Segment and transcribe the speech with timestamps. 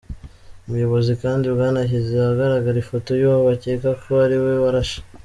[0.67, 4.99] Ubuyobozi kandi bwanashyize ahagaragara ifoto y’uwo bakeka ko ari we warashe.